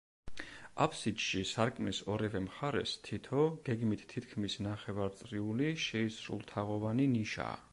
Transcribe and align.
აფსიდში, 0.83 1.41
სარკმლის 1.49 1.99
ორივე 2.13 2.41
მხარეს, 2.45 2.93
თითო, 3.09 3.43
გეგმით 3.67 4.07
თითქმის 4.15 4.57
ნახევარწრიული, 4.69 5.71
შეისრულთაღოვანი 5.85 7.11
ნიშაა. 7.17 7.61